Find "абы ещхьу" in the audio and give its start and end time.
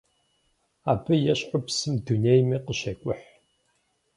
0.91-1.59